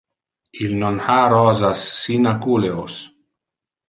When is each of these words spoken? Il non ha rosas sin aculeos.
Il 0.63 0.71
non 0.83 0.95
ha 1.07 1.17
rosas 1.33 1.83
sin 1.99 2.25
aculeos. 2.31 2.97